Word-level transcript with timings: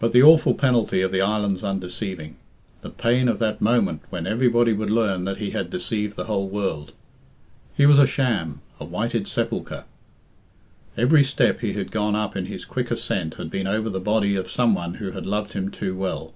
But 0.00 0.12
the 0.12 0.22
awful 0.22 0.52
penalty 0.52 1.00
of 1.00 1.12
the 1.12 1.22
island's 1.22 1.64
undeceiving! 1.64 2.36
The 2.82 2.90
pain 2.90 3.26
of 3.26 3.38
that 3.38 3.62
moment 3.62 4.02
when 4.10 4.26
everybody 4.26 4.74
would 4.74 4.90
learn 4.90 5.24
that 5.24 5.38
he 5.38 5.52
had 5.52 5.70
deceived 5.70 6.14
the 6.14 6.26
whole 6.26 6.46
world! 6.50 6.92
He 7.74 7.86
was 7.86 7.98
a 7.98 8.06
sham 8.06 8.60
a 8.78 8.84
whited 8.84 9.26
sepulchre. 9.26 9.84
Every 10.94 11.24
step 11.24 11.60
he 11.60 11.72
had 11.72 11.90
gone 11.90 12.14
up 12.14 12.36
in 12.36 12.44
his 12.44 12.66
quick 12.66 12.90
ascent 12.90 13.36
had 13.36 13.50
been 13.50 13.66
over 13.66 13.88
the 13.88 13.98
body 13.98 14.36
of 14.36 14.50
some 14.50 14.74
one 14.74 14.92
who 14.92 15.12
had 15.12 15.24
loved 15.24 15.54
him 15.54 15.70
too 15.70 15.96
well. 15.96 16.34